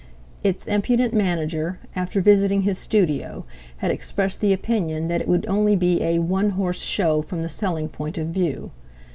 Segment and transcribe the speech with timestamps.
[0.43, 3.45] Its impudent manager, after visiting his studio,
[3.77, 7.47] had expressed the opinion that it would only be a "one horse show from the
[7.49, 8.71] selling point of view."